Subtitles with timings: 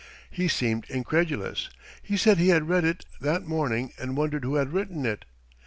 [0.31, 1.69] He seemed incredulous.
[2.01, 5.25] He said he had read it that morning and wondered who had written it.